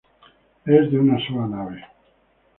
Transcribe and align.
Es 0.65 0.91
de 0.91 0.97
una 0.97 1.23
sola 1.27 1.45
nave. 1.45 1.85